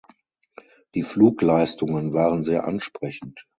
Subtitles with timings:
[0.95, 3.45] Die Flugleistungen waren sehr ansprechend.